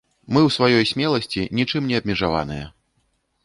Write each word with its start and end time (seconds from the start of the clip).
Мы 0.35 0.39
ў 0.47 0.53
сваёй 0.55 0.87
смеласці 0.93 1.45
нічым 1.61 1.83
не 1.93 2.03
абмежаваныя. 2.03 2.65